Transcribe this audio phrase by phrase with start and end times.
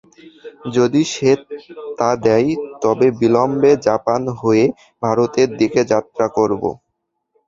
[0.75, 1.31] যদি সে
[1.99, 2.49] তা দেয়,
[2.83, 4.65] তবে অবিলম্বে জাপান হয়ে
[5.01, 6.63] ভারতের দিকে যাত্রা করব।